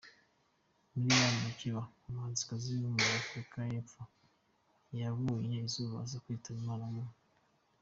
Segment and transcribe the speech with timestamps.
[1.03, 4.01] Miriam Makeba, umuhanzikazi w’umunyafurika y’epfo
[4.99, 7.03] yabonye izuba aza kwitaba Imana mu.